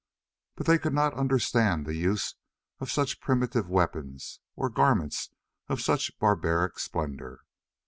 [0.55, 2.33] But they could not understand the use
[2.79, 5.29] of such primitive weapons or garments
[5.67, 7.41] of such barbaric splendor.